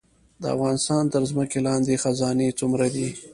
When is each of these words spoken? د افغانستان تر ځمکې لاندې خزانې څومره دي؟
د 0.41 0.43
افغانستان 0.55 1.03
تر 1.13 1.21
ځمکې 1.31 1.59
لاندې 1.67 2.01
خزانې 2.03 2.49
څومره 2.59 2.85
دي؟ 2.93 3.07